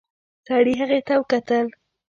سړي 0.47 0.73
هغې 0.81 0.99
ته 1.07 1.13
وکتل. 1.21 1.65